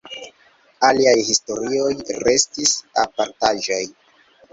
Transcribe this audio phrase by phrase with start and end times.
[0.87, 1.89] Aliaj historioj
[2.23, 3.79] restis apartaĵoj.